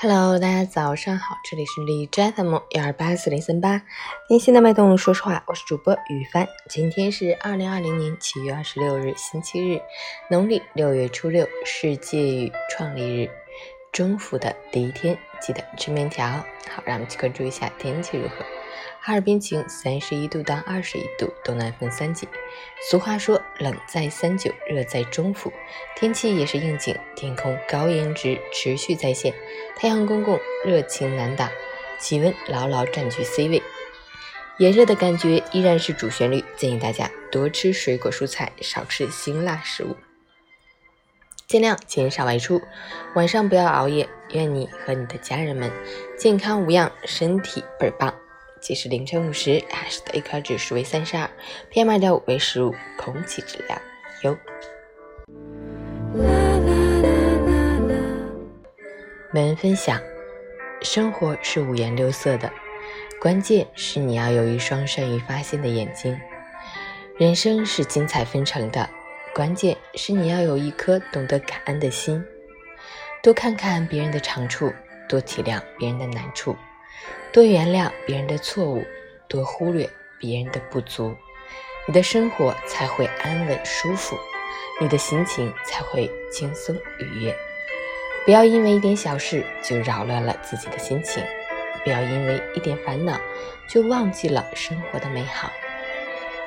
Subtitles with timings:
[0.00, 3.82] Hello，大家早上好，这里是李斋 FM 幺二八四零三八，
[4.28, 6.46] 贴心的脉动，说实话，我是主播雨帆。
[6.68, 9.80] 今天是二零二零年七月二十六日，星期日，
[10.30, 13.28] 农历六月初六，世界语创立日，
[13.90, 16.28] 中伏的第一天，记得吃面条。
[16.28, 18.36] 好，让我们去关注一下天气如何。
[19.00, 22.28] 哈尔滨晴，三十一度到二十一度，东南风三级。
[22.90, 25.52] 俗话说，冷在三九，热在中伏，
[25.96, 29.34] 天气也是应景，天空高颜值持续在线，
[29.76, 31.50] 太阳公公热情难挡，
[31.98, 33.62] 气温牢牢占据 C 位，
[34.58, 36.44] 炎热的感觉依然是主旋律。
[36.56, 39.96] 建议大家多吃水果蔬菜，少吃辛辣食物，
[41.46, 42.60] 尽量减少外出，
[43.14, 44.08] 晚上不要熬夜。
[44.32, 45.72] 愿你和你的家人们
[46.18, 48.14] 健康无恙，身体倍儿棒。
[48.60, 51.30] 即使凌晨五时，还是的 AQI 指数为三十二
[51.72, 53.80] ，PM 二点五为十五，空气质量
[54.22, 54.36] 优。
[59.30, 60.00] 每人分享：
[60.82, 62.50] 生活是五颜六色的，
[63.20, 66.18] 关键是你要有一双善于发现的眼睛；
[67.18, 68.88] 人生是精彩纷呈的，
[69.34, 72.24] 关键是你要有一颗懂得感恩的心。
[73.22, 74.72] 多看看别人的长处，
[75.08, 76.56] 多体谅别人的难处。
[77.32, 78.84] 多原谅别人的错误，
[79.28, 79.88] 多忽略
[80.18, 81.14] 别人的不足，
[81.86, 84.16] 你的生活才会安稳舒服，
[84.80, 87.34] 你的心情才会轻松愉悦。
[88.24, 91.22] 不要因为一点小事就扰乱了自己的心情，
[91.84, 93.18] 不要因为一点烦恼
[93.68, 95.50] 就忘记了生活的美好。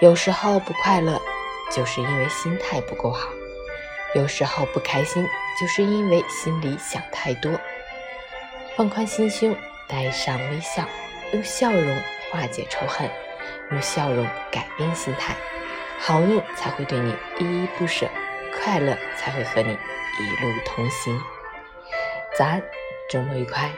[0.00, 1.20] 有时候不快乐，
[1.70, 3.28] 就是因为心态不够好；
[4.14, 5.26] 有时候不开心，
[5.60, 7.52] 就是因为心里想太多。
[8.76, 9.54] 放宽心胸。
[9.90, 10.84] 带上微笑，
[11.32, 11.96] 用笑容
[12.30, 13.10] 化解仇恨，
[13.72, 15.34] 用笑容改变心态，
[15.98, 17.10] 好运才会对你
[17.40, 18.08] 依依不舍，
[18.56, 21.20] 快乐才会和你一路同行。
[22.38, 22.62] 早安，
[23.10, 23.68] 周末愉快。